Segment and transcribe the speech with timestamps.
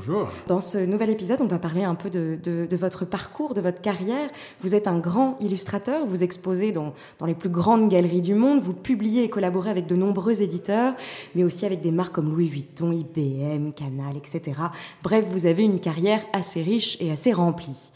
[0.00, 0.30] Bonjour.
[0.46, 4.30] Dans ce nouvel épisode, on va parler un peu de, votre parcours, de votre carrière.
[4.62, 8.62] Vous êtes un grand illustrateur, vous exposez dans, dans, les plus grandes galeries du monde,
[8.62, 10.94] vous publiez et collaborez avec de nombreux éditeurs,
[11.34, 14.52] mais aussi avec des marques comme Louis Vuitton, IBM, Canal, etc.
[15.02, 17.92] Bref, vous avez une carrière assez riche et assez remplie.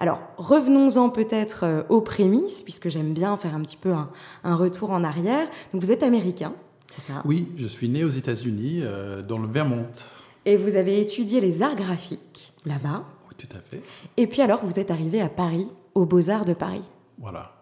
[0.00, 4.10] Alors, revenons-en peut-être euh, aux prémices, puisque j'aime bien faire un petit peu un,
[4.42, 5.46] un retour en arrière.
[5.72, 6.52] Donc, vous êtes américain,
[6.90, 7.22] c'est ça?
[7.24, 9.86] Oui, je suis né aux États-Unis, euh, dans le Vermont.
[10.46, 13.04] Et vous avez étudié les arts graphiques là-bas.
[13.28, 13.82] Oui, tout à fait.
[14.16, 16.90] Et puis alors, vous êtes arrivé à Paris, aux Beaux-Arts de Paris.
[17.18, 17.52] Voilà.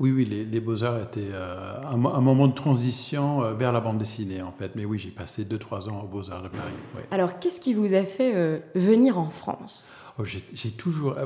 [0.00, 4.42] Oui, oui, les, Beaux-Arts étaient euh, un, moment de transition euh, vers la bande dessinée,
[4.42, 4.72] en fait.
[4.74, 7.04] Mais oui, j'ai passé 2-3 ans aux Beaux-Arts de Paris.
[7.12, 9.92] Alors, qu'est-ce qui vous a fait euh, venir en France?
[10.18, 11.16] Oh, j'ai toujours,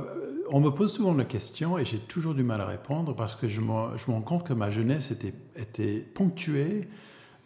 [0.50, 3.48] on me pose souvent la question et j'ai toujours du mal à répondre parce que
[3.48, 6.86] je me, je me rends compte que ma jeunesse était, était ponctuée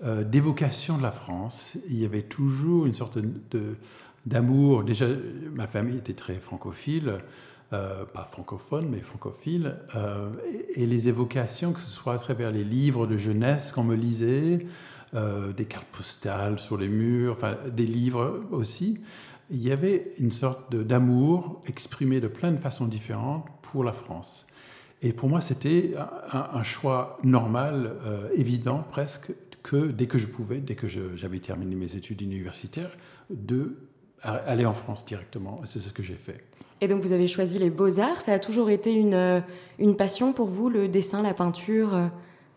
[0.02, 1.76] euh, d'évocation de la France.
[1.90, 3.76] Il y avait toujours une sorte de,
[4.24, 4.82] d'amour.
[4.82, 5.06] Déjà,
[5.52, 7.18] ma famille était très francophile,
[7.74, 9.76] euh, pas francophone, mais francophile.
[9.94, 10.30] Euh,
[10.74, 14.66] et, les évocations, que ce soit à travers les livres de jeunesse qu'on me lisait,
[15.12, 19.00] des cartes postales sur les murs, enfin, des livres aussi,
[19.50, 24.46] il y avait une sorte d'amour exprimé de plein de façons différentes pour la France.
[25.02, 25.94] Et pour moi, c'était
[26.32, 27.96] un, choix normal,
[28.36, 32.96] évident presque, que dès que je pouvais, dès que j'avais terminé mes études universitaires,
[33.30, 33.76] de
[34.22, 35.60] aller en France directement.
[35.64, 36.44] C'est ce que j'ai fait.
[36.80, 38.20] Et donc vous avez choisi les beaux-arts.
[38.20, 39.40] Ça a toujours été une, euh,
[39.78, 42.06] une passion pour vous, le dessin, la peinture euh?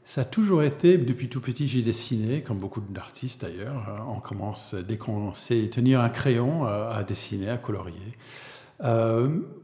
[0.05, 4.05] Ça a toujours été, depuis tout petit, j'ai dessiné, comme beaucoup d'artistes d'ailleurs.
[4.13, 8.17] On commence, dès qu'on sait tenir un crayon, euh, à dessiner, à colorier.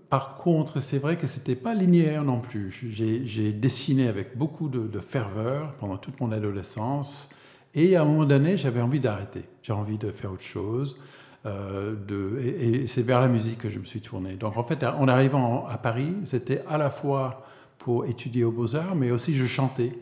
[0.09, 2.72] Par contre, c'est vrai que ce n'était pas linéaire non plus.
[2.91, 7.29] J'ai dessiné avec beaucoup de, ferveur pendant toute mon adolescence.
[7.75, 9.46] Et à un moment donné, j'avais envie d'arrêter.
[9.62, 11.00] J'ai envie de faire autre chose.
[11.46, 14.34] Euh, de, et, c'est vers la musique que je me suis tourné.
[14.34, 17.46] Donc en fait, en arrivant à Paris, c'était à la fois
[17.78, 19.94] pour étudier aux Beaux-Arts, mais aussi je chantais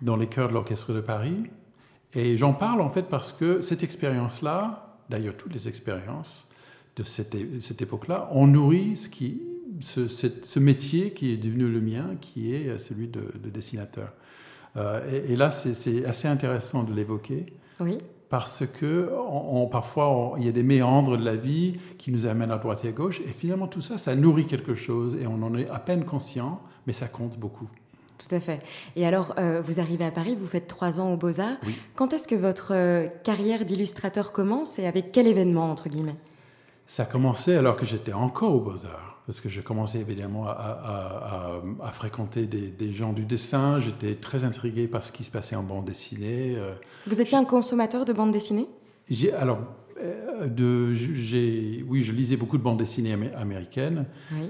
[0.00, 1.44] dans les chœurs de l'Orchestre de Paris.
[2.14, 6.48] Et j'en parle en fait parce que cette expérience-là, d'ailleurs toutes les expériences
[6.96, 9.42] de cette, cette époque-là, ont nourri ce, qui,
[9.80, 14.12] ce, ce, métier qui est devenu le mien, qui est celui de, de dessinateur.
[14.76, 17.46] Euh, et, là, c'est assez intéressant de l'évoquer.
[17.80, 17.98] Oui.
[18.28, 22.50] Parce que on, parfois, il y a des méandres de la vie qui nous amènent
[22.50, 23.20] à droite et à gauche.
[23.20, 25.16] Et finalement, tout ça, ça nourrit quelque chose.
[25.20, 27.68] Et on en est à peine conscient, mais ça compte beaucoup.
[28.16, 28.60] Tout à fait.
[28.96, 31.58] Et alors, euh, vous arrivez à Paris, vous faites trois ans aux Beaux-Arts.
[31.66, 31.74] Oui.
[31.94, 36.16] Quand est-ce que votre euh, carrière d'illustrateur commence et avec quel événement, entre guillemets?
[36.92, 41.62] Ça a commencé alors que j'étais encore aux Beaux-Arts parce que je commençais évidemment à,
[41.90, 43.80] fréquenter des, gens du dessin.
[43.80, 46.54] J'étais très intrigué par ce qui se passait en bande dessinée.
[46.54, 46.74] Euh.
[47.06, 48.68] Vous étiez un consommateur de bande dessinée?
[49.34, 49.60] Alors,
[50.02, 50.92] euh, de,
[51.88, 54.04] oui, je lisais beaucoup de bandes dessinées américaines.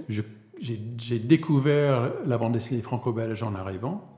[0.08, 4.08] J'ai découvert la bande dessinée franco-belge en arrivant.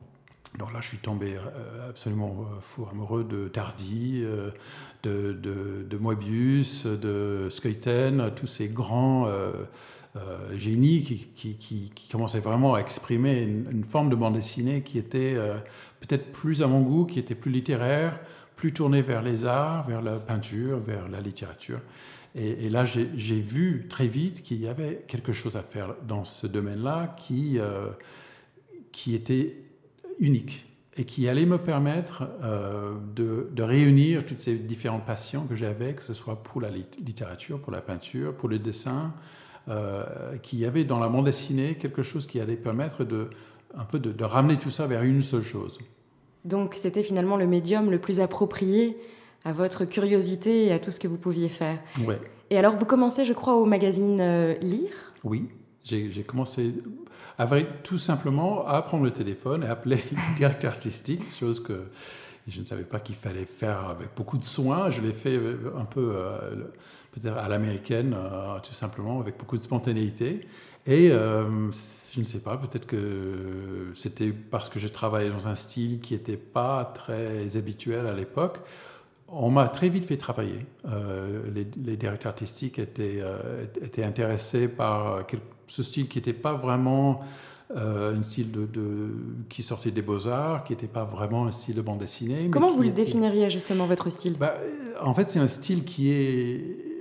[0.58, 4.24] Donc là, je suis tombé euh, absolument fou amoureux de Tardy,
[5.04, 9.28] de, de, Moebius, de Skeuten, tous ces grands
[10.16, 15.34] euh, génie qui, qui, commençait vraiment à exprimer une, forme de bande dessinée qui était
[15.34, 15.56] euh,
[15.98, 18.20] peut-être plus à mon goût, qui était plus littéraire,
[18.54, 21.80] plus tournée vers les arts, vers la peinture, vers la littérature.
[22.36, 26.46] Et, là, j'ai vu très vite qu'il y avait quelque chose à faire dans ce
[26.46, 27.90] domaine-là euh,
[28.92, 29.56] qui était
[30.20, 30.64] unique
[30.96, 32.28] et qui allait me permettre
[33.16, 37.58] de, de, réunir toutes ces différentes passions que j'avais, que ce soit pour la littérature,
[37.58, 39.12] pour la peinture, pour le dessin,
[39.66, 43.30] euh, qu'il y avait dans la bande dessinée quelque chose qui allait permettre de,
[43.74, 45.78] un peu de, ramener tout ça vers une seule chose.
[46.44, 48.94] Donc c'était finalement le médium le plus approprié
[49.42, 51.78] à votre curiosité et à tout ce que vous pouviez faire.
[52.06, 52.20] Ouais.
[52.50, 55.14] Et alors vous commencez, je crois, au magazine euh, Lire?
[55.24, 55.48] Oui,
[55.82, 56.74] j'ai commencé
[57.38, 61.86] vrai, tout simplement à prendre le téléphone et appeler le directeur artistique, chose que
[62.46, 64.90] je ne savais pas qu'il fallait faire avec beaucoup de soin.
[64.90, 66.14] Je l'ai fait euh, un peu
[67.14, 70.46] peut-être à l'américaine, euh, tout simplement, avec beaucoup de spontanéité.
[70.86, 71.70] Et euh,
[72.12, 76.14] je ne sais pas, peut-être que c'était parce que je travaillais dans un style qui
[76.14, 78.58] n'était pas très habituel à l'époque.
[79.36, 80.64] On m'a très vite fait travailler.
[81.54, 83.22] les, directeurs artistiques étaient,
[83.82, 85.26] étaient intéressés par
[85.66, 87.22] ce style qui n'était pas vraiment
[87.74, 88.68] un style de,
[89.48, 92.48] qui sortait des beaux-arts, qui n'était pas vraiment un style de bande dessinée.
[92.50, 94.36] Comment vous le définiriez justement, votre style?
[94.38, 94.54] Bah,
[95.00, 96.94] En fait, c'est un style qui est...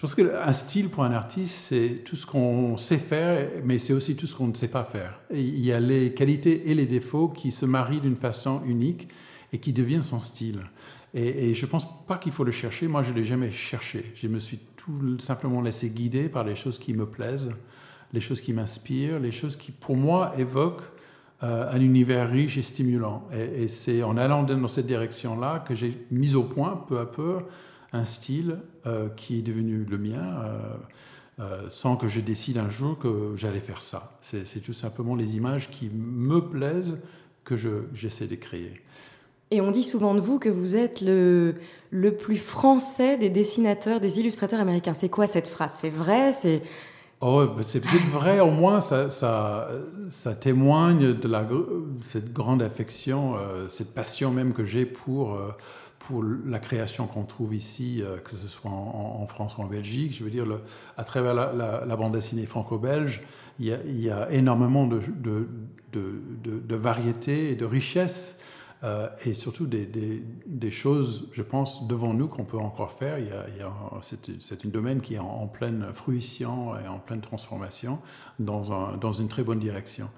[0.00, 3.92] Je pense qu'un style pour un artiste, c'est tout ce qu'on sait faire, mais c'est
[3.92, 5.20] aussi tout ce qu'on ne sait pas faire.
[5.30, 9.08] il y a les qualités et les défauts qui se marient d'une façon unique
[9.52, 10.60] et qui deviennent son style.
[11.12, 12.86] Et, je ne pense pas qu'il faut le chercher.
[12.86, 14.12] Moi, je ne l'ai jamais cherché.
[14.14, 17.52] Je me suis tout simplement laissé guider par les choses qui me plaisent
[18.12, 20.82] les choses qui m'inspirent, les choses qui, pour moi, évoquent
[21.42, 23.28] euh, un univers riche et stimulant.
[23.32, 27.38] Et, c'est en allant dans cette direction-là que j'ai mis au point, peu à peu,
[27.92, 30.44] un style euh, qui est devenu le mien.
[31.38, 34.18] Euh, sans que je décide un jour que j'allais faire ça.
[34.20, 37.00] C'est tout simplement les images qui me plaisent
[37.44, 37.54] que
[37.94, 38.82] j'essaie de créer.
[39.50, 41.56] Et on dit souvent de vous que vous êtes le,
[41.90, 44.94] le plus français des dessinateurs, des illustrateurs américains.
[44.94, 45.72] C'est quoi cette phrase?
[45.74, 46.32] C'est vrai?
[46.32, 46.62] C'est
[47.22, 49.68] Oh, c'est peut-être vrai, au moins ça, ça,
[50.08, 51.46] ça, témoigne de la,
[52.02, 55.50] cette grande affection, euh, cette passion même que j'ai pour, euh,
[55.98, 60.16] pour la création qu'on trouve ici, euh, que ce soit en, France ou en Belgique.
[60.16, 60.60] Je veux dire, le,
[60.96, 63.20] à travers la, la, bande dessinée franco-belge,
[63.58, 65.46] il, il, y a énormément de, de,
[65.92, 68.39] de, de variété et de richesse
[68.82, 73.18] euh, et surtout des, choses, je pense, devant nous qu'on peut encore faire.
[74.00, 77.98] C'est, un domaine qui est en, pleine fruition et en pleine transformation
[78.38, 80.08] dans, un, dans, une très bonne direction.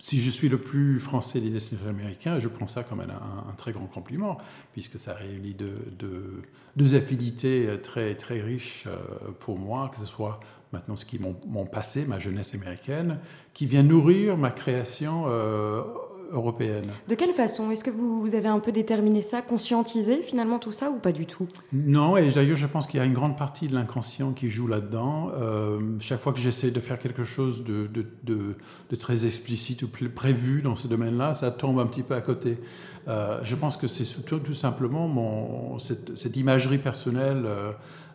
[0.00, 3.72] Si je suis le plus français des destinataires américains, je prends ça comme un, très
[3.72, 4.38] grand compliment,
[4.72, 8.96] puisque ça réunit deux, affinités très, riches euh,
[9.40, 10.38] pour moi, que ce soit
[10.72, 13.18] maintenant ce qui est mon passé, ma jeunesse américaine,
[13.54, 15.82] qui vient nourrir ma création euh,
[16.30, 16.90] européenne.
[17.08, 17.70] De quelle façon?
[17.70, 21.26] Est-ce que vous, avez un peu déterminé ça, conscientisé finalement tout ça ou pas du
[21.26, 21.46] tout?
[21.72, 24.66] Non, et d'ailleurs je pense qu'il y a une grande partie de l'inconscient qui joue
[24.66, 25.30] là-dedans.
[25.34, 27.88] Euh, chaque fois que j'essaie de faire quelque chose de,
[28.24, 32.58] de, très explicite ou prévu dans ce domaine-là, ça tombe un petit peu à côté.
[33.06, 37.46] Euh, je pense que c'est tout, tout, simplement mon, cette, imagerie personnelle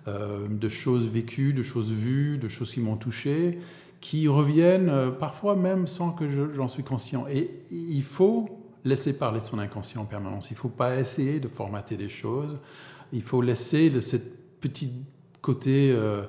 [0.07, 3.59] euh, de choses vécues, de choses vues, de choses qui m'ont touché
[4.03, 7.25] qui reviennent euh, parfois même sans que j'en suis conscient.
[7.29, 8.49] Et il faut
[8.83, 10.51] laisser parler son inconscient en permanence.
[10.51, 12.59] Il ne faut pas essayer de formater les choses.
[13.13, 14.17] Il faut laisser de ce
[14.59, 14.91] petit
[15.41, 16.23] côté, euh,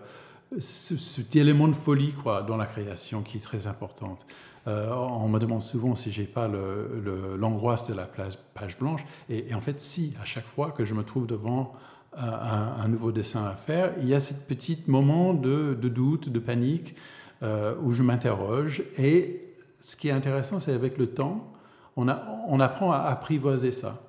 [1.34, 4.24] élément de folie quoi, dans la création qui est très importante.
[4.68, 9.04] Euh, on me demande souvent si j'ai pas l'angoisse de la page blanche.
[9.28, 11.72] Et, en fait, si, à chaque fois que je me trouve devant
[12.16, 16.94] un, nouveau dessin à faire, il y a ce petit moment de doute, de panique,
[17.42, 18.82] euh, où je m'interroge.
[18.98, 21.52] Et ce qui est intéressant, c'est avec le temps,
[21.96, 24.00] on, a, on apprend à apprivoiser ça,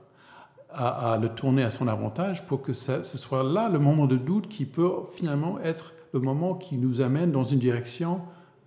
[0.72, 4.48] à, le tourner à son avantage pour que ce soit là le moment de doute
[4.48, 8.22] qui peut finalement être le moment qui nous amène dans une direction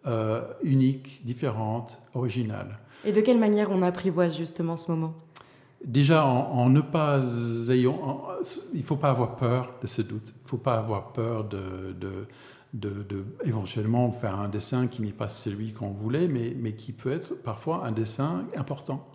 [0.06, 2.78] euh, unique, différente, originale.
[3.04, 5.14] Et de quelle manière on apprivoise justement ce moment?
[5.84, 7.18] Déjà, en, ne pas
[7.70, 8.26] ayant,
[8.74, 10.34] il faut pas avoir peur de ce doute.
[10.44, 12.26] Il faut pas avoir peur de, de,
[12.74, 17.10] de, éventuellement faire un dessin qui n'est pas celui qu'on voulait, mais, mais, qui peut
[17.10, 19.08] être parfois un dessin important.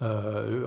[0.00, 0.64] Euh,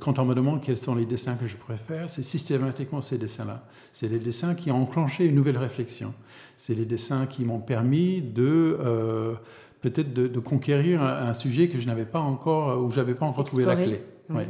[0.00, 3.64] quand on me demande quels sont les dessins que je préfère, c'est systématiquement ces dessins-là.
[3.92, 6.14] C'est les dessins qui ont enclenché une nouvelle réflexion.
[6.56, 9.34] C'est les dessins qui m'ont permis de euh,
[9.80, 13.64] peut-être de, conquérir un, sujet que je n'avais pas encore, où j'avais pas encore trouvé
[13.64, 14.02] la clé.
[14.30, 14.48] Ouais.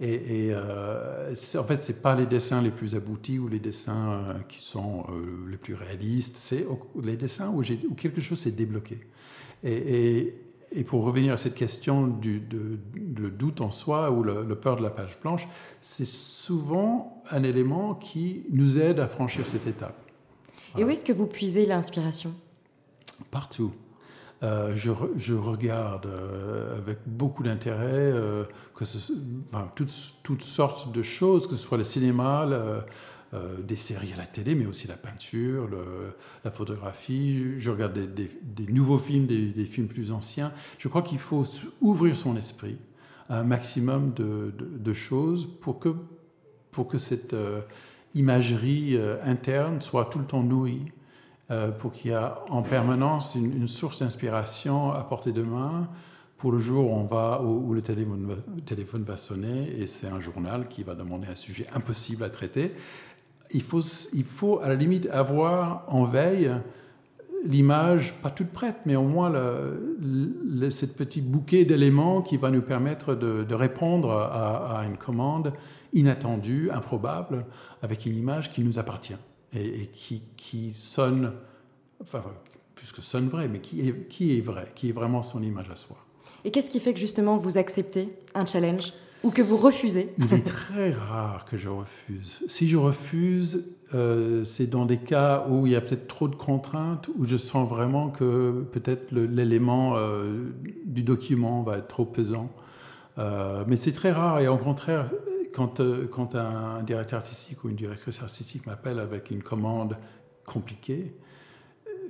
[0.00, 4.34] Et, euh, en fait, c'est pas les dessins les plus aboutis ou les dessins euh,
[4.48, 6.36] qui sont euh, les plus réalistes.
[6.36, 6.66] C'est
[7.02, 8.98] les dessins où, où quelque chose s'est débloqué.
[9.64, 10.34] Et,
[10.72, 12.78] et, pour revenir à cette question du de,
[13.16, 15.46] le doute en soi ou le, peur de la page blanche,
[15.82, 19.98] c'est souvent un élément qui nous aide à franchir cette étape.
[20.78, 22.32] Et où est-ce que vous puisez l'inspiration?
[23.30, 23.72] Partout.
[24.42, 28.44] Euh, je, regarde euh, avec beaucoup d'intérêt euh,
[29.74, 32.48] toutes, sortes de choses, que ce soit le cinéma,
[33.62, 35.68] des séries à la télé, mais aussi la peinture,
[36.44, 37.60] la photographie.
[37.60, 38.30] Je, regarde des,
[38.68, 40.52] nouveaux films, des, films plus anciens.
[40.78, 41.44] Je crois qu'il faut
[41.80, 42.78] ouvrir son esprit
[43.28, 47.36] à un maximum de, choses pour que, cette
[48.14, 50.90] imagerie interne soit tout le temps nourrie
[51.80, 55.88] pour qu'il y ait en permanence une, source d'inspiration à portée de main
[56.36, 60.06] pour le jour où, on va, où, le, téléphone va, téléphone va sonner et c'est
[60.06, 62.72] un journal qui va demander un sujet impossible à traiter.
[63.52, 63.80] Il faut,
[64.14, 66.50] il faut à la limite avoir en veille
[67.44, 72.62] l'image, pas toute prête, mais au moins le, cette petit bouquet d'éléments qui va nous
[72.62, 75.52] permettre de, répondre à, une commande
[75.92, 77.44] inattendue, improbable,
[77.82, 79.16] avec une image qui nous appartient
[79.54, 81.32] et, qui, qui, sonne,
[82.00, 82.22] enfin,
[82.74, 85.76] puisque sonne vrai, mais qui est, qui est vrai, qui est vraiment son image à
[85.76, 85.96] soi.
[86.44, 88.92] Et qu'est-ce qui fait que justement vous acceptez un challenge
[89.22, 92.42] ou que vous refusez Il est très rare que je refuse.
[92.48, 96.34] Si je refuse, euh, c'est dans des cas où il y a peut-être trop de
[96.34, 100.44] contraintes, où je sens vraiment que peut-être l'élément euh,
[100.86, 102.50] du document va être trop pesant.
[103.18, 105.10] Euh, mais c'est très rare et au contraire,
[105.52, 105.80] quand,
[106.10, 109.96] quand un directeur artistique ou une directrice artistique m'appelle avec une commande
[110.46, 111.14] compliquée,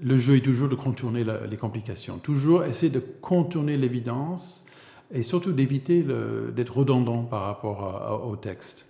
[0.02, 4.64] le jeu est toujours de contourner les complications, toujours essayer de contourner l'évidence
[5.12, 8.86] et surtout d'éviter d'être redondant par rapport au texte.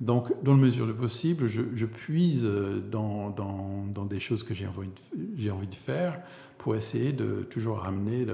[0.00, 2.48] Donc, dans la mesure du possible, je, puise
[2.90, 6.20] dans, dans, des choses que j'ai envie, envie de faire
[6.58, 8.26] pour essayer de toujours ramener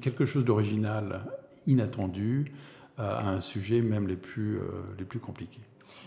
[0.00, 1.24] quelque chose d'original,
[1.66, 2.52] inattendu,
[2.98, 4.62] à un sujet même les plus, euh,
[4.98, 5.60] les plus compliqués.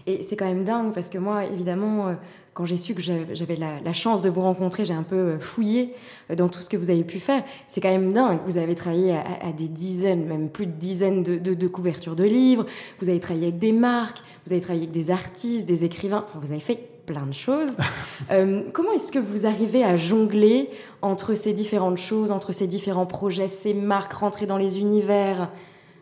[0.06, 2.14] Et c'est quand même dingue parce que moi, évidemment, euh,
[2.54, 5.94] quand j'ai su que j'avais la, chance de vous rencontrer, j'ai un peu euh, fouillé
[6.36, 7.44] dans tout ce que vous avez pu faire.
[7.68, 8.40] C'est quand même dingue.
[8.46, 12.66] Vous avez travaillé à, des dizaines, même plus de dizaines de, couvertures de livres.
[13.02, 14.20] Vous avez travaillé avec des marques.
[14.46, 16.26] Vous avez travaillé avec des artistes, des écrivains.
[16.36, 17.78] vous avez fait plein de choses.
[18.74, 20.70] comment est-ce que vous arrivez à jongler
[21.02, 25.50] entre ces différentes choses, entre ces différents projets, ces marques, rentrer dans les univers?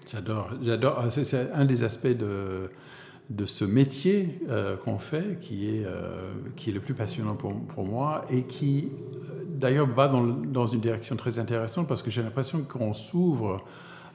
[0.07, 1.00] J'adore, j'adore.
[1.00, 6.69] Ah, c'est un des aspects de ce métier euh, qu'on fait, qui est, euh, qui
[6.69, 10.79] est le plus passionnant pour, pour moi et qui, euh, d'ailleurs, va dans, dans, une
[10.79, 13.63] direction très intéressante parce que j'ai l'impression qu'on s'ouvre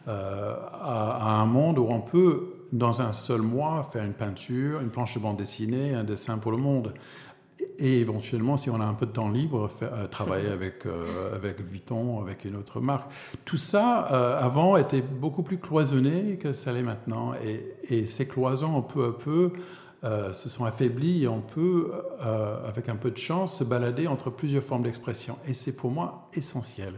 [0.06, 5.14] à, un monde où on peut, dans un seul mois, faire une peinture, une planche
[5.14, 6.94] de bande dessinée, un dessin pour le monde
[7.79, 11.61] et éventuellement, si on a un peu de temps libre, euh, travailler avec, euh, avec
[11.61, 13.11] Vuitton, avec une autre marque.
[13.45, 17.33] Tout ça, euh, avant, était beaucoup plus cloisonné que ça l'est maintenant.
[17.45, 19.52] Et, et, ces cloisons, peu à peu,
[20.33, 21.93] se sont affaiblies et on peut,
[22.67, 25.37] avec un peu de chance, se balader entre plusieurs formes d'expression.
[25.47, 26.95] Et c'est pour moi essentiel.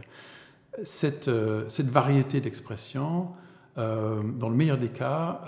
[0.83, 1.29] Cette,
[1.67, 3.27] cette variété d'expression,
[3.75, 5.41] dans le meilleur des cas,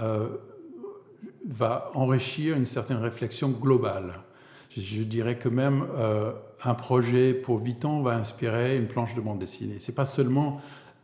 [1.48, 4.20] va enrichir une certaine réflexion globale.
[4.78, 6.32] Je dirais que même euh,
[6.64, 9.76] un projet pour Vuitton va inspirer une planche de bande dessinée.
[9.80, 10.62] C'est pas seulement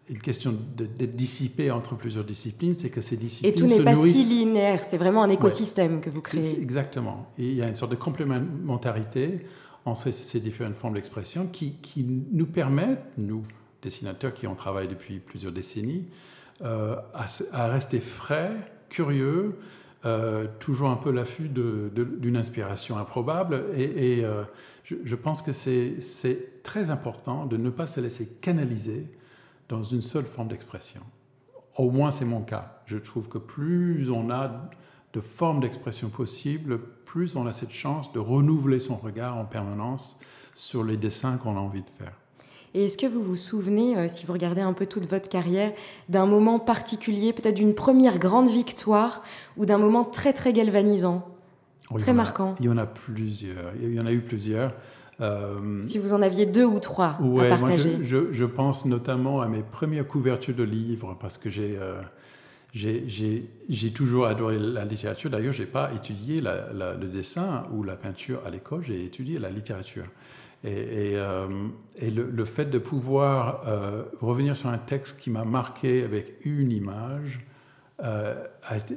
[0.09, 3.95] une question d'être dissipé entre plusieurs disciplines, c'est que ces disciplines Et tout n'est pas
[3.95, 6.61] si linéaire, c'est vraiment un écosystème que vous créez.
[6.61, 7.27] Exactement.
[7.37, 9.45] Et il y a une sorte de complémentarité
[9.85, 13.43] entre ces différentes formes d'expression qui, qui, nous permettent, nous,
[13.81, 16.05] dessinateurs qui ont travaillé depuis plusieurs décennies,
[16.61, 18.51] euh, à, à, rester frais,
[18.89, 19.55] curieux,
[20.03, 23.65] euh, toujours un peu l'affût d'une inspiration improbable.
[23.75, 24.43] Et, euh,
[24.83, 29.07] je, pense que c'est très important de ne pas se laisser canaliser
[29.69, 31.01] dans une seule forme d'expression.
[31.77, 32.81] Au moins, c'est mon cas.
[32.85, 34.69] Je trouve que plus on a
[35.13, 40.19] de formes d'expression possibles, plus on a cette chance de renouveler son regard en permanence
[40.55, 42.20] sur les dessins qu'on a envie de faire.
[42.73, 45.73] Et est-ce que vous vous souvenez, euh, si vous regardez un peu toute votre carrière,
[46.07, 49.23] d'un moment particulier, peut-être d'une première grande victoire
[49.57, 51.27] ou d'un moment très très galvanisant,
[51.99, 53.73] très marquant Il y en a plusieurs.
[53.81, 54.73] Il y en a eu plusieurs.
[55.19, 57.97] Euh, si vous en aviez deux ou trois à partager.
[57.97, 62.01] Moi je, pense notamment à mes premières couvertures de livres parce que j'ai euh,
[62.73, 65.29] j'ai toujours adoré la littérature.
[65.29, 69.49] D'ailleurs, je n'ai pas étudié le dessin ou la peinture à l'école, j'ai étudié la
[69.49, 70.05] littérature.
[70.63, 71.47] Et, euh,
[71.99, 77.39] le, fait de pouvoir euh, revenir sur un texte qui m'a marqué avec une image,
[78.03, 78.45] euh,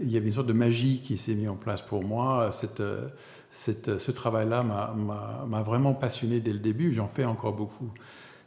[0.00, 2.50] il y avait une sorte de magie qui s'est mise en place pour moi.
[2.52, 7.90] Ce travail-là m'a vraiment passionné dès le début, j'en fais encore beaucoup.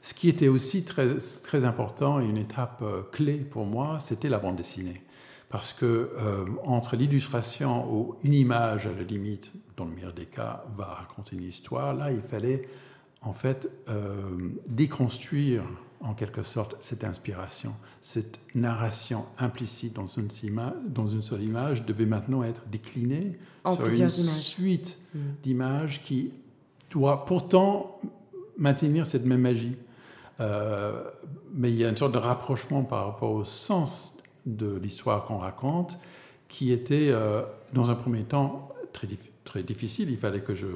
[0.03, 4.37] Ce qui était aussi très, très important et une étape clé pour moi, c'était la
[4.37, 5.01] bande dessinée.
[5.49, 6.11] Parce que
[6.63, 11.35] entre l'illustration ou une image, à la limite, dans le meilleur des cas, va raconter
[11.35, 12.67] une histoire, là, il fallait
[13.21, 14.13] en fait, euh,
[14.67, 15.63] déconstruire
[16.01, 20.27] en quelque sorte cette inspiration, cette narration implicite dans une,
[20.87, 25.19] dans une seule image devait maintenant être déclinée en sur une suite mm.
[25.43, 26.31] d'images qui
[26.91, 27.99] doit pourtant
[28.57, 29.75] maintenir cette même magie.
[30.39, 31.03] Euh,
[31.53, 35.39] mais il y a une sorte de rapprochement par rapport au sens de l'histoire qu'on
[35.39, 35.97] raconte
[36.47, 37.41] qui était, euh,
[37.73, 40.11] dans un premier temps, très difficile très difficile.
[40.11, 40.67] Il fallait que je,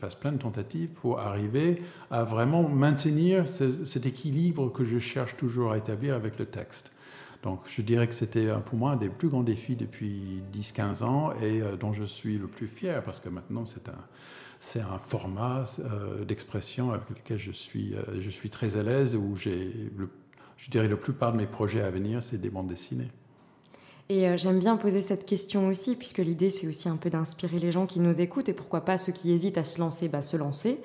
[0.00, 5.72] fasse plein de tentatives pour arriver à vraiment maintenir cet équilibre que je cherche toujours
[5.72, 6.90] à établir avec le texte.
[7.42, 11.32] Donc je dirais que c'était pour moi un des plus grands défis depuis 10-15 ans
[11.40, 15.64] et euh, dont je suis le plus fier parce que maintenant c'est un, un format
[16.26, 19.72] d'expression avec lequel je suis, je suis très à l'aise, où j'ai,
[20.56, 23.10] je dirais, la plupart de mes projets à venir, c'est des bandes dessinées.
[24.10, 27.70] Et j'aime bien poser cette question aussi, puisque l'idée, c'est aussi un peu d'inspirer les
[27.70, 30.36] gens qui nous écoutent, et pourquoi pas ceux qui hésitent à se lancer, bah, se
[30.36, 30.80] lancer.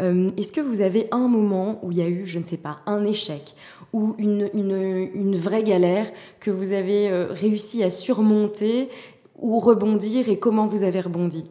[0.00, 2.56] Euh, est-ce que vous avez un moment où il y a eu, je ne sais
[2.56, 3.54] pas, un échec
[3.92, 8.88] ou une, une, vraie galère que vous avez euh, réussi à surmonter
[9.36, 11.44] ou rebondir et comment vous avez rebondi?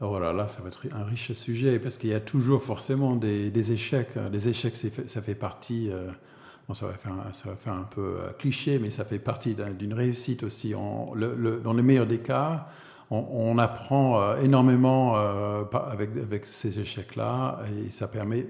[0.00, 3.72] Voilà, là, ça va être un riche sujet parce qu'il y a toujours forcément des,
[3.72, 4.10] échecs.
[4.30, 6.10] Les échecs, ça fait partie, euh,
[6.68, 9.94] bon, ça, va faire, ça va faire un peu cliché, mais ça fait partie d'une
[9.94, 10.72] réussite aussi.
[10.72, 12.68] Dans le meilleur des cas,
[13.10, 18.46] on, apprend euh, énormément euh, avec, avec, ces échecs-là et ça permet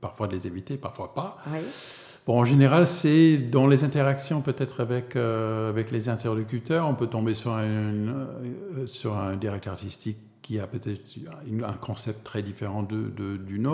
[0.00, 1.38] parfois de les éviter, parfois pas.
[2.26, 7.06] Bon, en général, c'est dans les interactions peut-être avec, euh, avec les interlocuteurs, on peut
[7.06, 8.26] tomber sur un,
[8.86, 11.02] sur un directeur artistique qui a peut-être
[11.64, 13.66] un concept très différent de, d'une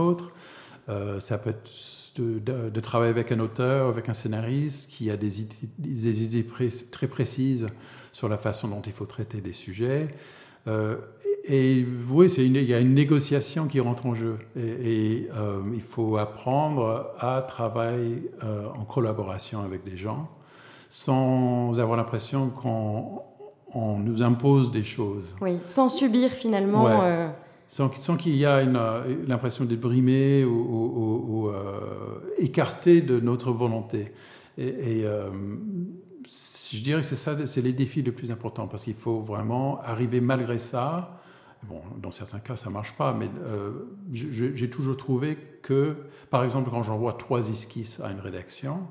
[0.88, 1.23] autre.
[1.23, 1.69] ça peut être
[2.21, 6.47] de, travailler avec un auteur, avec un scénariste qui a des idées, des idées
[6.90, 7.69] très précises
[8.12, 10.09] sur la façon dont il faut traiter des sujets.
[10.69, 10.97] Euh,
[11.49, 14.38] et oui, il y a une négociation qui rentre en jeu.
[14.57, 20.28] Et, euh, il faut apprendre à travailler euh, en collaboration avec des gens
[20.88, 25.37] sans avoir l'impression qu'on nous impose des choses.
[25.40, 26.88] Oui, sans subir finalement.
[27.68, 28.66] Sans, qu'il y ait
[29.26, 31.50] l'impression d'être brimé ou,
[32.38, 34.12] écarté de notre volonté.
[34.56, 35.04] Et,
[36.73, 39.80] je dirais que c'est ça, c'est les défis les plus importants parce qu'il faut vraiment
[39.82, 41.20] arriver malgré ça.
[41.62, 43.73] Bon, dans certains cas, ça marche pas, mais euh,
[44.12, 45.96] j'ai toujours trouvé que,
[46.30, 48.87] par exemple, quand j'envoie trois esquisses à une rédaction,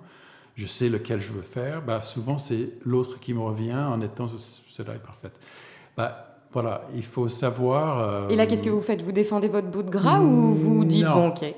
[0.56, 1.82] je sais lequel je veux faire.
[1.84, 5.32] Bah, souvent, c'est l'autre qui me revient en étant cela est parfait.
[5.96, 8.00] Bah, voilà, il faut savoir.
[8.00, 9.02] Euh, Et là, qu'est-ce que vous faites?
[9.02, 11.54] Vous défendez votre bout de gras ou vous dites bon, ok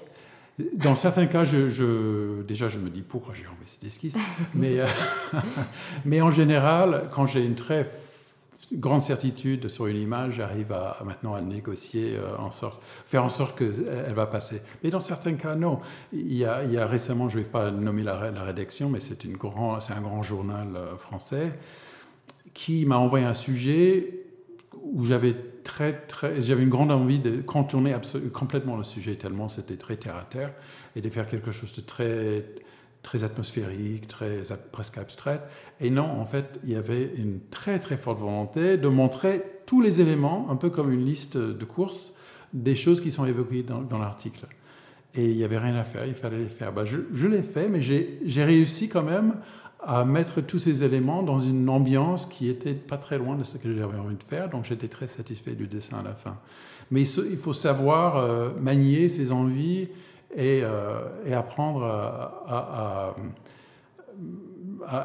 [0.73, 4.15] dans certains cas, je, déjà, je me dis pourquoi j'ai envoyé cette esquisse?
[4.55, 4.87] mais, euh,
[6.05, 7.91] mais en général, quand j'ai une très
[8.73, 13.29] grande certitude sur une image, j'arrive à, maintenant à négocier, euh, en sorte, faire en
[13.29, 14.63] sorte qu'elle va passer.
[14.83, 15.79] Mais dans certains cas, non.
[16.11, 18.89] Il y a, il y a récemment, je ne vais pas nommer la, la rédaction,
[18.89, 21.51] mais c'est un grand journal français
[22.55, 24.26] qui m'a envoyé un sujet
[24.93, 27.95] où j'avais très, très, j'avais une grande envie de contourner
[28.33, 30.53] complètement le sujet tellement c'était très terre à terre
[30.95, 32.45] et de faire quelque chose de très,
[33.03, 35.41] très atmosphérique, très presque abstrait.
[35.79, 39.81] Et non, en fait, il y avait une très très forte volonté de montrer tous
[39.81, 42.17] les éléments, un peu comme une liste de courses,
[42.53, 44.45] des choses qui sont évoquées dans, l'article.
[45.15, 46.73] Et il n'y avait rien à faire, il fallait les faire.
[46.73, 49.35] Bah, je, je l'ai fait, mais j'ai réussi quand même
[49.83, 53.57] à mettre tous ces éléments dans une ambiance qui était pas très loin de ce
[53.57, 54.49] que j'avais envie de faire.
[54.49, 56.37] Donc j'étais très satisfait du dessin à la fin.
[56.91, 59.89] Mais il faut savoir euh, manier ses envies
[60.35, 61.01] et, euh,
[61.35, 63.15] apprendre à,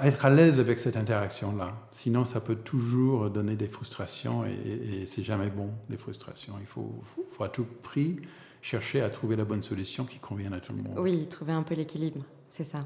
[0.04, 1.72] être à l'aise avec cette interaction-là.
[1.90, 6.54] Sinon, ça peut toujours donner des frustrations et, c'est jamais bon, les frustrations.
[6.60, 7.02] Il faut
[7.40, 8.20] à tout prix
[8.62, 10.98] chercher à trouver la bonne solution qui convienne à tout le monde.
[10.98, 12.24] Oui, trouver un peu l'équilibre.
[12.52, 12.80] C'est ça.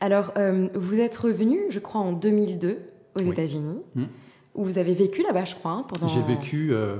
[0.00, 2.78] Alors, euh, vous êtes revenu, je crois, en 2002
[3.14, 4.04] aux États-Unis, hmm.
[4.56, 6.08] où vous avez vécu là-bas, je crois, hein, pendant.
[6.08, 6.72] J'ai vécu.
[6.72, 6.96] Euh,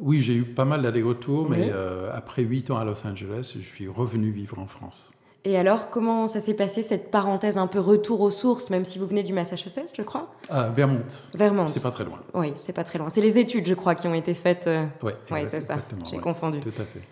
[0.00, 3.62] oui, j'ai eu pas mal d'allers-retours, mais euh, après huit ans à Los Angeles, je
[3.62, 5.12] suis revenu vivre en France.
[5.44, 8.98] Et alors, comment ça s'est passé, cette parenthèse un peu retour aux sources, même si
[8.98, 10.34] vous venez du Massachusetts, je crois?
[10.48, 11.04] Ah, Vermont.
[11.34, 11.68] Vermont.
[11.68, 12.18] C'est pas très loin.
[12.32, 13.10] Oui, c'est pas très loin.
[13.10, 14.68] C'est les études, je crois, qui ont été faites.
[15.04, 15.76] Oui, ouais, c'est ça.
[16.10, 16.58] J'ai confondu.
[16.58, 17.02] Tout à fait.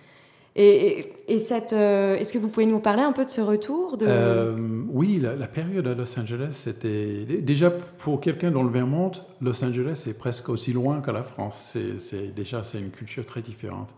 [0.55, 3.97] Et, euh, est-ce que vous pouvez nous parler un peu de ce retour.
[4.03, 4.55] Euh,
[4.91, 10.05] oui, la, période à Los Angeles, c'était déjà pour quelqu'un dans le Vermont, Los Angeles
[10.07, 11.77] est presque aussi loin que la France.
[11.99, 13.89] C'est déjà c'est une culture très différente.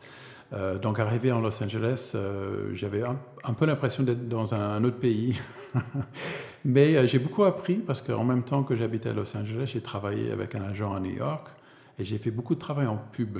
[0.52, 2.14] Euh, donc arrivé en Los Angeles,
[2.72, 5.40] j'avais un, peu l'impression d'être dans un, autre pays.
[6.64, 10.30] Mais j'ai beaucoup appris parce qu'en même temps que j'habitais à Los Angeles, j'ai travaillé
[10.30, 11.48] avec un agent à New York
[11.98, 13.38] et j'ai fait beaucoup de travail en pub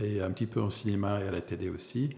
[0.00, 2.14] et un petit peu au cinéma et à la télé aussi.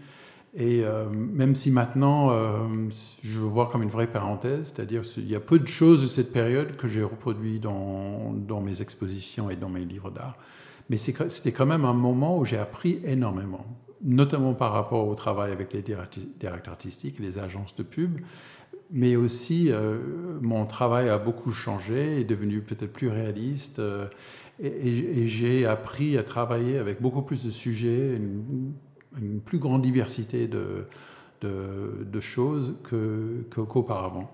[0.57, 2.87] Et euh, même si maintenant, euh,
[3.23, 6.07] je veux voir comme une vraie parenthèse, c'est-à-dire qu'il y a peu de choses de
[6.07, 10.37] cette période que j'ai reproduit dans, mes expositions et dans mes livres d'art.
[10.89, 13.65] Mais c'était quand même un moment où j'ai appris énormément,
[14.01, 18.21] notamment par rapport au travail avec les directeurs artistiques, les agences de pub,
[18.91, 19.97] mais aussi euh,
[20.41, 23.81] mon travail a beaucoup changé, est devenu peut-être plus réaliste.
[24.63, 28.21] et, j'ai appris à travailler avec beaucoup plus de sujets,
[29.21, 30.87] une plus grande diversité de,
[32.19, 32.75] choses
[33.49, 34.31] qu'auparavant.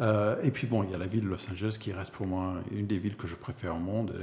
[0.00, 2.26] Euh, et puis bon, il y a la ville de Los Angeles qui reste pour
[2.26, 4.14] moi une des villes que je préfère au monde.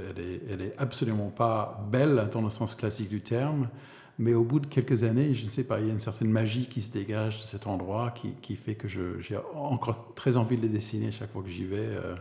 [0.49, 3.69] Elle est, absolument pas belle dans le sens classique du terme,
[4.17, 6.29] Mais au bout de quelques années, je ne sais pas, il y a une certaine
[6.29, 10.63] magie qui se dégage de cet endroit qui, fait que j'ai encore très envie de
[10.63, 11.77] les dessiner chaque fois que j'y vais.
[11.77, 12.15] Euh,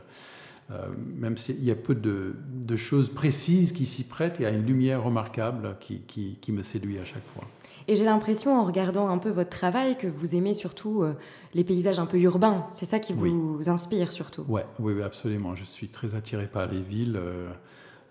[0.70, 4.50] euh, même s'il y a peu de, choses précises qui s'y prêtent, il y a
[4.50, 7.48] une lumière remarquable qui me séduit à chaque fois.
[7.88, 11.14] Et j'ai l'impression, en regardant un peu votre travail, que vous aimez surtout euh,
[11.54, 12.66] les paysages un peu urbains.
[12.72, 14.44] C'est ça qui vous inspire surtout.
[14.46, 15.54] Ouais, oui, absolument.
[15.54, 17.18] Je suis très attiré par les villes.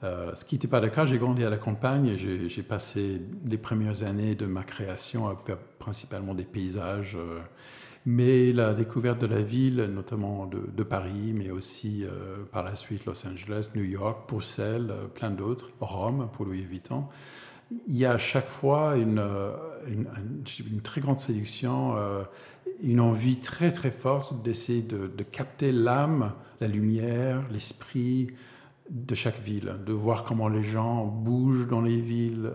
[0.03, 3.21] Euh, ce qui n'était pas le cas, j'ai grandi à la campagne et j'ai passé
[3.45, 7.15] les premières années de ma création à faire principalement des paysages.
[7.15, 7.39] Euh,
[8.05, 13.05] mais la découverte de la ville, notamment de, Paris, mais aussi euh, par la suite
[13.05, 17.05] Los Angeles, New York, Bruxelles, plein d'autres, Rome pour Louis Vuitton,
[17.88, 19.25] il y a à chaque fois une,
[19.88, 20.08] une,
[20.71, 21.95] une très grande séduction,
[22.82, 28.30] une envie très très forte d'essayer de, de capter l'âme, la lumière, l'esprit,
[28.89, 32.51] de chaque ville, de voir comment les gens bougent dans les villes,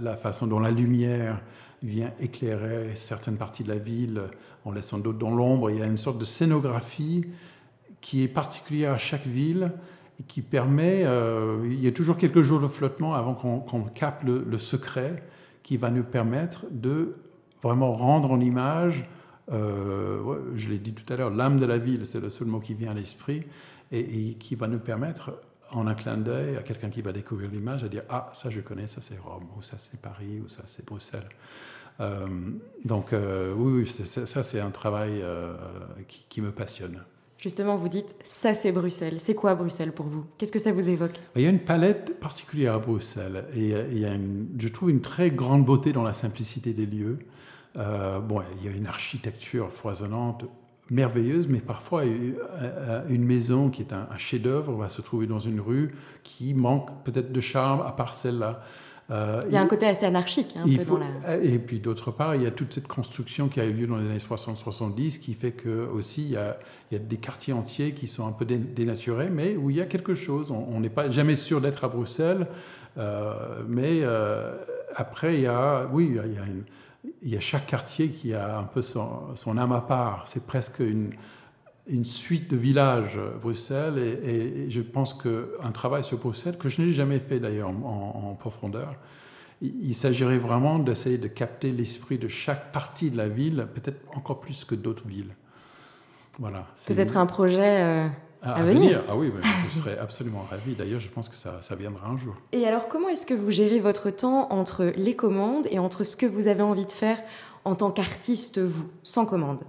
[0.00, 1.40] la façon dont la lumière
[1.82, 4.22] vient éclairer certaines parties de la ville
[4.64, 5.70] en laissant d'autres dans l'ombre.
[5.70, 7.24] Il y a une sorte de scénographie
[8.00, 9.72] qui est particulière à chaque ville
[10.28, 14.58] qui permet, euh, il y a toujours quelques jours de flottement avant qu'on capte le,
[14.58, 15.22] secret
[15.62, 17.16] qui va nous permettre de
[17.62, 19.08] vraiment rendre en image,
[19.52, 22.60] euh, je l'ai dit tout à l'heure, l'âme de la ville, c'est le seul mot
[22.60, 23.44] qui vient à l'esprit,
[23.90, 25.32] et, qui va nous permettre
[25.70, 28.60] en un clin d'œil à quelqu'un qui va découvrir l'image, à dire Ah, ça je
[28.60, 31.28] connais, ça c'est Rome, ou ça c'est Paris, ou ça c'est Bruxelles.
[32.00, 32.26] Euh,
[32.84, 33.14] donc,
[33.56, 35.22] oui, ça c'est un travail
[36.28, 37.02] qui, me passionne.
[37.42, 39.16] Justement, vous dites Ça c'est Bruxelles.
[39.18, 40.24] C'est quoi Bruxelles pour vous?
[40.38, 41.18] Qu'est-ce que ça vous évoque?
[41.36, 44.16] Il y a une palette particulière à Bruxelles, et a
[44.58, 47.18] je trouve une très grande beauté dans la simplicité des lieux.
[47.74, 50.44] bon, il y a une architecture foisonnante
[50.92, 55.38] merveilleuse, mais parfois euh, euh, une maison qui est un, chef-d'œuvre va se trouver dans
[55.40, 58.62] une rue qui manque peut-être de charme à part celle-là.
[59.12, 60.54] Euh, il y a un côté assez anarchique.
[60.56, 61.36] Hein, un peu dans la...
[61.36, 63.96] Et puis d'autre part, il y a toute cette construction qui a eu lieu dans
[63.96, 66.56] les années 60-70 qui fait que aussi il y, a,
[66.90, 69.80] il y, a, des quartiers entiers qui sont un peu dénaturés, mais où il y
[69.80, 70.50] a quelque chose.
[70.50, 72.46] On n'est pas jamais sûr d'être à Bruxelles,
[73.68, 74.02] mais
[74.96, 76.64] après il y a, oui, il y a une,
[77.22, 80.24] il y a chaque quartier qui a un peu son, son âme à part.
[80.26, 81.12] C'est presque une,
[81.86, 86.92] une, suite de villages, Bruxelles, et, je pense qu'un travail sur Bruxelles, que je n'ai
[86.92, 88.94] jamais fait d'ailleurs en, profondeur,
[89.60, 94.40] il, s'agirait vraiment d'essayer de capter l'esprit de chaque partie de la ville, peut-être encore
[94.40, 95.34] plus que d'autres villes.
[96.38, 96.66] Voilà.
[96.86, 98.08] Peut-être un projet euh,
[98.42, 99.02] à, venir.
[99.08, 99.32] Ah oui,
[99.70, 100.74] je serais absolument ravi.
[100.74, 102.34] D'ailleurs, je pense que ça, viendra un jour.
[102.52, 106.16] Et alors, comment est-ce que vous gérez votre temps entre les commandes et entre ce
[106.16, 107.22] que vous avez envie de faire
[107.64, 109.60] en tant qu'artiste, vous, sans commande?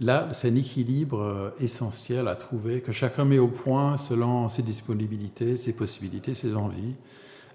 [0.00, 4.62] Là, c'est un équilibre euh, essentiel à trouver, que chacun met au point selon ses
[4.62, 6.96] disponibilités, ses possibilités, ses envies.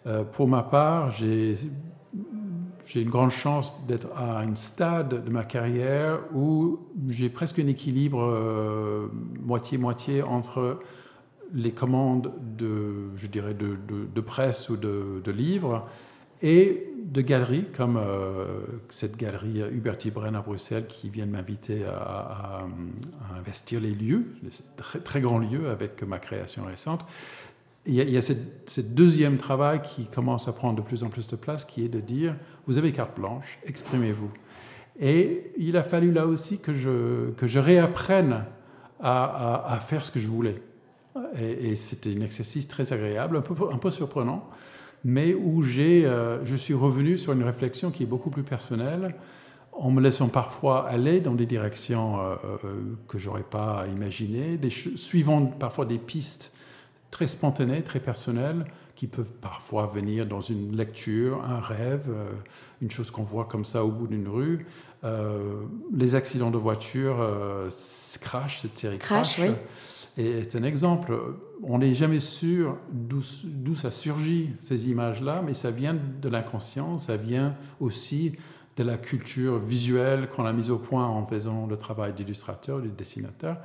[0.08, 1.58] Euh, pour ma part, j'ai
[2.96, 8.22] une grande chance d'être à un stade de ma carrière où j'ai presque un équilibre
[8.22, 9.10] euh,
[9.42, 10.80] moitié-moitié entre
[11.54, 15.88] les commandes de, je dirais, de, presse ou de, livres
[16.42, 21.86] et de galeries comme euh, cette galerie Huberti Brenn à Bruxelles qui vient de m'inviter
[21.86, 22.68] à,
[23.38, 24.26] investir les lieux,
[24.78, 27.06] très, très grands lieux avec ma création récente
[27.86, 31.28] il y a, il ce deuxième travail qui commence à prendre de plus en plus
[31.28, 32.36] de place, qui est de dire,
[32.68, 34.30] vous avez carte blanche, exprimez-vous.
[35.00, 38.44] Et il a fallu là aussi que je, que je réapprenne
[39.02, 40.62] à, faire ce que je voulais.
[41.40, 44.50] Et, c'était un exercice très agréable, un peu, un peu surprenant,
[45.04, 49.16] mais où j'ai, euh, je suis revenu sur une réflexion qui est beaucoup plus personnelle,
[49.72, 52.58] en me laissant parfois aller dans des directions euh, euh,
[53.08, 56.54] que j'aurais pas imaginées, des, suivant parfois des pistes
[57.12, 62.32] très spontanés, très personnels, qui peuvent parfois venir dans une lecture, un rêve, euh,
[62.82, 64.66] une chose qu'on voit comme ça au bout d'une rue.
[65.06, 65.62] Euh,
[65.94, 67.26] les accidents de voiture,
[68.20, 69.56] Crash, cette série Crash, Crash
[70.20, 71.18] est un exemple.
[71.64, 77.18] On n'est jamais sûr d'où ça surgit, ces images-là, mais ça vient de l'inconscient, ça
[77.18, 78.34] vient aussi
[78.78, 82.88] de la culture visuelle qu'on a mise au point en faisant le travail d'illustrateur, de
[82.88, 83.58] dessinateur.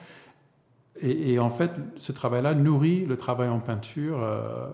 [1.01, 4.69] Et, en fait, ce travail-là nourrit le travail en peinture euh,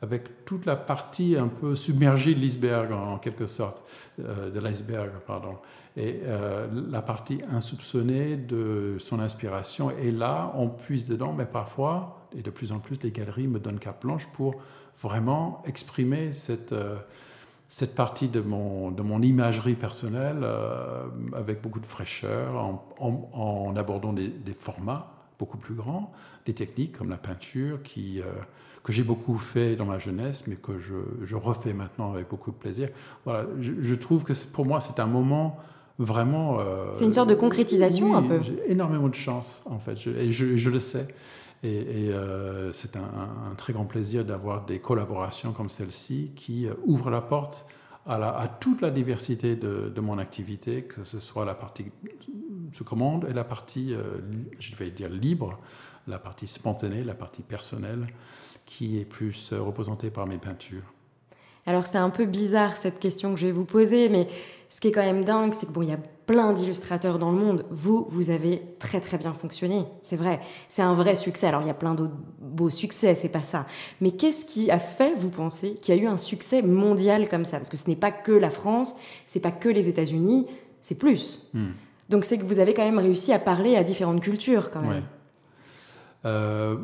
[0.00, 3.82] avec toute la partie un peu submergée de l'iceberg, en, quelque sorte,
[4.20, 5.56] euh, de l'iceberg, pardon.
[5.96, 9.90] Et euh, la partie insoupçonnée de son inspiration.
[9.90, 13.58] Et là, on puise dedans, mais parfois, et de plus en plus, les galeries me
[13.58, 14.56] donnent carte blanche pour
[15.00, 16.74] vraiment exprimer cette
[17.68, 20.46] cette partie de mon, de mon imagerie personnelle
[21.32, 26.12] avec beaucoup de fraîcheur, en, abordant des, formats beaucoup plus grand,
[26.44, 28.22] des techniques comme la peinture qui,
[28.86, 32.52] que j'ai beaucoup fait dans ma jeunesse, mais que je, je, refais maintenant avec beaucoup
[32.52, 32.88] de plaisir.
[33.24, 35.58] Voilà, je, trouve que pour moi, c'est un moment
[35.98, 36.58] vraiment...
[36.94, 38.42] c'est une sorte de concrétisation un peu.
[38.42, 41.08] J'ai énormément de chance, en fait, et je, le sais.
[41.62, 42.10] Et,
[42.72, 47.66] c'est un, très grand plaisir d'avoir des collaborations comme celle-ci qui ouvrent la porte
[48.06, 51.86] à, toute la diversité de, mon activité, que ce soit la partie
[52.72, 54.18] sous commande et la partie, euh,
[54.58, 55.58] je vais dire, libre,
[56.06, 58.06] la partie spontanée, la partie personnelle,
[58.64, 60.82] qui est plus euh, représentée par mes peintures.
[61.66, 64.28] Alors c'est un peu bizarre cette question que je vais vous poser, mais
[64.68, 67.30] ce qui est quand même dingue, c'est que bon, il y a plein d'illustrateurs dans
[67.30, 67.64] le monde.
[67.70, 70.40] Vous, vous avez très très bien fonctionné, c'est vrai.
[70.68, 71.46] C'est un vrai succès.
[71.46, 73.66] Alors il y a plein d'autres beaux succès, c'est pas ça.
[74.00, 77.44] Mais qu'est-ce qui a fait, vous pensez, qu'il y a eu un succès mondial comme
[77.44, 77.58] ça?
[77.58, 80.46] Parce que ce n'est pas que la France, c'est pas que les États-Unis,
[80.82, 81.48] c'est plus.
[81.54, 81.70] Hmm.
[82.08, 85.04] Donc c'est que vous avez quand même réussi à parler à différentes cultures quand même.
[86.24, 86.76] Euh,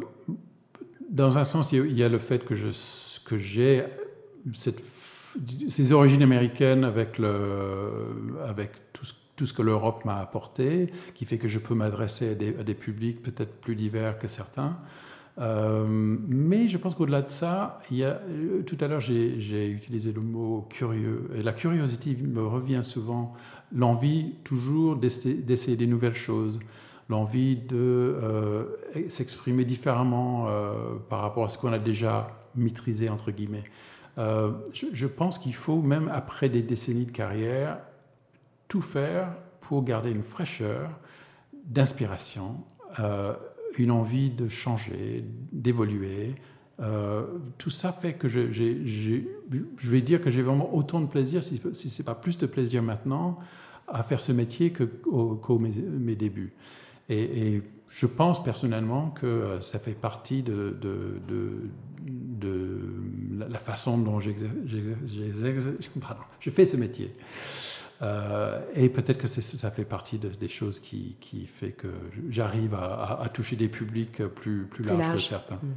[1.11, 2.69] dans un sens, il y a le fait que je
[3.25, 3.85] que j'ai
[5.69, 11.25] ces origines américaines avec, le, avec tout, ce, tout ce que l'Europe m'a apporté, qui
[11.25, 14.77] fait que je peux m'adresser à des, publics peut-être plus divers que certains.
[15.39, 18.21] Euh, mais je pense qu'au-delà de ça, il y a,
[18.67, 21.31] tout à l'heure j'ai utilisé le mot curieux.
[21.35, 23.35] Et la curiosité me revient souvent,
[23.75, 26.61] l'envie toujours d'essayer des nouvelles choses,
[27.09, 28.65] l'envie de euh,
[29.09, 30.75] s'exprimer différemment euh,
[31.09, 33.65] par rapport à ce qu'on a déjà maîtrisé, entre guillemets.
[34.19, 37.79] Euh, je, pense qu'il faut, même après des décennies de carrière,
[38.69, 40.91] tout faire pour garder une fraîcheur
[41.65, 42.57] d'inspiration,
[43.01, 43.35] euh,
[43.79, 46.35] une envie de changer, d'évoluer.
[46.81, 47.25] Euh,
[47.59, 51.89] tout ça fait que je, vais dire que j'ai vraiment autant de plaisir, si, si
[51.89, 53.39] ce n'est pas plus de plaisir maintenant,
[53.89, 56.53] à faire ce métier qu'au mes, débuts.
[57.09, 60.73] Et, je pense personnellement que ça fait partie de
[63.53, 64.31] la façon dont je
[66.51, 67.15] fais ce métier.
[68.03, 71.89] Euh, et peut-être que ça fait partie des choses qui, qui fait que
[72.31, 75.61] j'arrive à, toucher des publics plus, plus, larges que certains.
[75.63, 75.75] Mhm.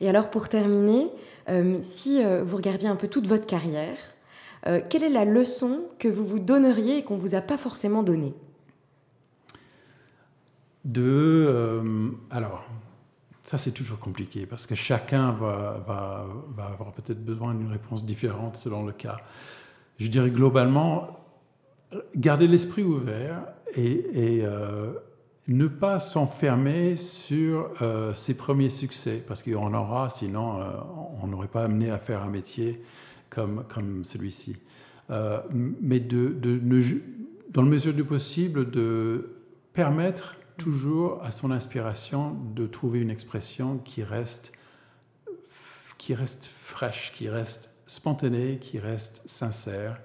[0.00, 1.08] Et alors pour terminer,
[1.48, 3.98] euh, si euh, vous regardiez un peu toute votre carrière,
[4.90, 8.02] quelle est la leçon que vous vous donneriez et qu'on ne vous a pas forcément
[8.02, 8.34] donnée?
[10.84, 12.12] De...
[12.30, 12.66] alors,
[13.50, 16.24] ça, c'est toujours compliqué parce que chacun va,
[16.56, 19.16] avoir peut-être besoin d'une réponse différente selon le cas.
[19.98, 21.18] Je dirais globalement,
[22.14, 23.42] garder l'esprit ouvert
[23.76, 24.04] et,
[24.44, 24.92] euh,
[25.48, 30.66] ne pas s'enfermer sur euh, ses premiers succès parce qu'il en aura, sinon euh,
[31.20, 32.80] on n'aurait pas amené à faire un métier
[33.30, 34.58] comme, comme celui-ci.
[35.50, 36.36] mais de,
[37.50, 39.40] dans la mesure du possible, de
[39.72, 44.52] permettre toujours à son inspiration de trouver une expression qui reste,
[45.96, 49.98] qui reste fraîche, qui reste spontanée, qui reste sincère.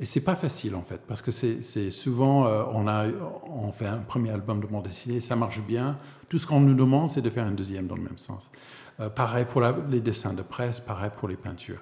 [0.00, 3.06] Et c'est pas facile en fait, parce que c'est souvent, euh, on, a,
[3.46, 5.98] on fait un premier album de bande dessinée, ça marche bien.
[6.28, 8.50] Tout ce qu'on nous demande, c'est de faire un deuxième dans le même sens.
[9.00, 11.80] Euh, pareil pour les dessins de presse, pareil pour les peintures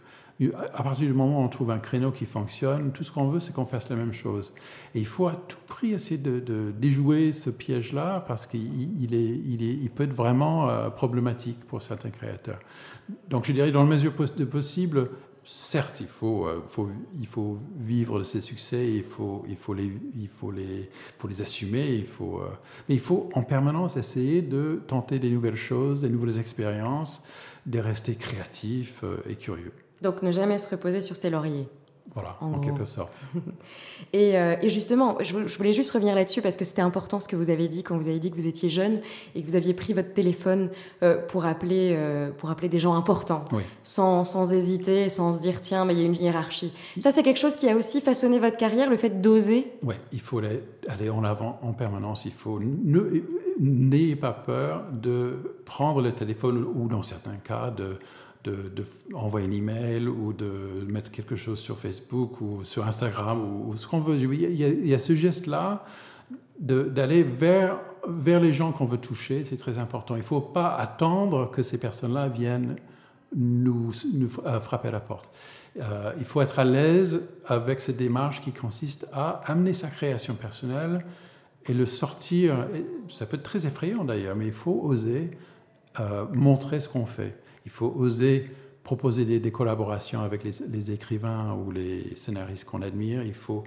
[0.74, 3.40] à partir du moment où on trouve un créneau qui fonctionne, tout ce qu'on veut,
[3.40, 4.52] c'est qu'on fasse la même chose.
[4.94, 9.40] Et il faut à tout prix essayer de, déjouer ce piège-là parce qu'il il est,
[9.46, 12.61] il est, il peut être vraiment euh, problématique pour certains créateurs.
[13.28, 15.11] Donc je dirais, dans la mesure de possible,
[15.44, 19.74] certes, il faut, euh, faut, il faut vivre de ses succès, il faut, il faut,
[19.74, 22.48] les, il faut, les, faut les assumer, il faut, euh,
[22.88, 27.22] mais il faut en permanence essayer de tenter des nouvelles choses, des nouvelles expériences,
[27.66, 29.72] de rester créatif et curieux.
[30.02, 31.68] Donc ne jamais se reposer sur ses lauriers.
[32.14, 33.14] Voilà, en, quelque sorte.
[34.14, 37.48] Euh, et, justement, je, voulais juste revenir là-dessus parce que c'était important ce que vous
[37.48, 39.00] avez dit quand vous avez dit que vous étiez jeune
[39.34, 40.68] et que vous aviez pris votre téléphone
[41.02, 43.44] euh, pour, appeler, euh, pour appeler des gens importants,
[43.82, 46.74] sans, sans, hésiter, sans se dire tiens, mais il y a une hiérarchie.
[46.98, 49.72] Ça, c'est quelque chose qui a aussi façonné votre carrière, le fait d'oser?
[49.82, 52.26] Oui, il faut aller en avant en permanence.
[52.26, 52.60] Il faut
[53.58, 57.96] n'ayez pas peur de prendre le téléphone ou dans certains cas de
[58.44, 60.50] d'envoyer de, un email ou de
[60.87, 64.16] mettre quelque chose sur Facebook ou sur Instagram ou, ce qu'on veut.
[64.16, 65.85] Il y, a, il y a ce geste-là
[66.59, 70.14] d'aller vers, vers les gens qu'on veut toucher, c'est très important.
[70.14, 72.76] Il ne faut pas attendre que ces personnes-là viennent
[73.35, 75.28] nous, nous euh, frapper à la porte.
[75.81, 80.35] Euh, il faut être à l'aise avec cette démarche qui consiste à amener sa création
[80.35, 81.05] personnelle
[81.66, 82.66] et le sortir.
[83.09, 85.31] Ça peut être très effrayant d'ailleurs, mais il faut oser
[85.98, 87.37] euh, montrer ce qu'on fait.
[87.64, 88.51] Il faut oser
[88.85, 93.22] proposer des, collaborations avec les, écrivains ou les scénaristes qu'on admire.
[93.22, 93.64] Il faut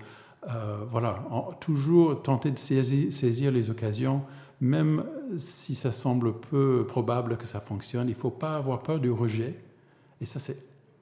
[0.50, 1.24] euh, voilà,
[1.60, 4.22] toujours tenter de saisir, les occasions
[4.62, 5.04] même
[5.38, 9.12] si ça semble peu probable que ça fonctionne, il ne faut pas avoir peur du
[9.12, 9.54] rejet.
[10.22, 10.58] Et ça, c'est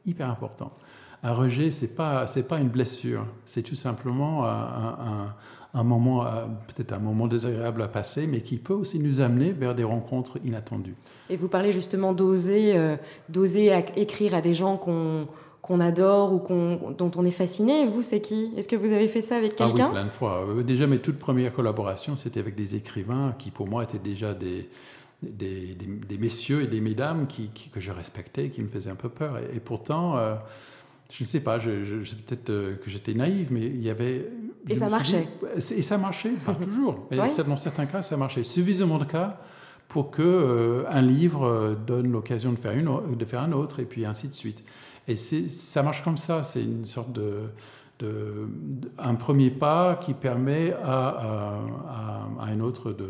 [0.06, 0.74] hyper important.
[1.22, 5.36] Un rejet, ce n'est pas, pas une blessure, c'est tout simplement un, un,
[5.82, 6.24] moment,
[6.68, 10.38] peut-être un moment désagréable à passer, mais qui peut aussi nous amener vers des rencontres
[10.46, 10.94] inattendues.
[11.32, 12.96] Et vous parlez justement d'oser, euh,
[13.30, 15.28] d'oser écrire à des gens qu'on
[15.64, 17.86] qu'on adore ou dont on est fasciné.
[17.86, 18.54] Vous, c'est qui?
[18.58, 20.46] Est-ce que vous avez fait ça avec quelqu'un ah oui, plein de fois.
[20.46, 24.34] Euh, déjà, mes toutes premières collaborations, c'était avec des écrivains qui, pour moi, étaient déjà
[24.34, 24.70] des,
[25.22, 29.08] des, des, messieurs et des mesdames qui, que je respectais, qui me faisaient un peu
[29.08, 29.38] peur.
[29.56, 30.36] Et, pourtant, euh,
[31.10, 31.70] je ne sais pas, je,
[32.28, 34.30] peut-être euh, que j'étais naïve, mais il y avait...
[34.68, 35.28] Et ça marchait.
[35.56, 37.08] et ça marchait, pas toujours.
[37.12, 38.44] Mais dans certains cas, ça marchait.
[38.44, 39.40] Suffisamment de cas
[39.88, 44.06] pour que un livre donne l'occasion de faire, une, de faire un autre, et puis
[44.06, 44.64] ainsi de suite.
[45.08, 47.50] Et ça marche comme ça, c'est une sorte de,
[48.00, 48.48] de,
[48.98, 53.08] un premier pas qui permet à, à, à un autre de...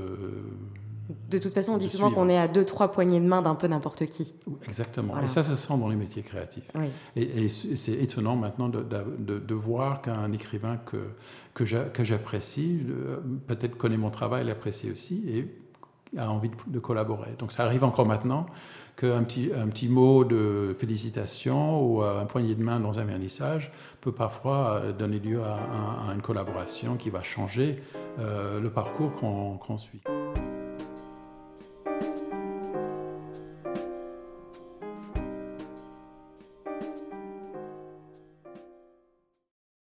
[1.29, 3.55] De toute façon, on dit souvent qu'on est à deux, trois poignées de main d'un
[3.55, 4.33] peu n'importe qui.
[4.65, 5.19] Exactement.
[5.21, 6.69] Et ça, se sent dans les métiers créatifs.
[7.15, 10.97] Et, c'est étonnant maintenant de, de, de voir qu'un écrivain que,
[11.53, 12.79] que j'apprécie,
[13.47, 15.47] peut-être connaît mon travail, l'apprécie aussi, et
[16.17, 17.31] a envie de, collaborer.
[17.39, 18.45] Donc ça arrive encore maintenant
[18.95, 23.71] qu'un petit, un petit mot de félicitation ou un poignet de main dans un vernissage
[24.01, 27.81] peut parfois euh, donner lieu à, une collaboration qui va changer
[28.19, 30.01] euh, le parcours qu'on suit.